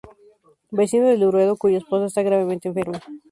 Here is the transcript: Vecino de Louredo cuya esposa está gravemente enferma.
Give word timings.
Vecino 0.71 1.05
de 1.09 1.17
Louredo 1.19 1.55
cuya 1.57 1.77
esposa 1.77 2.07
está 2.07 2.23
gravemente 2.23 2.67
enferma. 2.67 2.99